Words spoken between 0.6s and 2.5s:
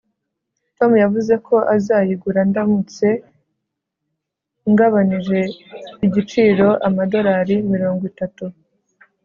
tom yavuze ko azayigura,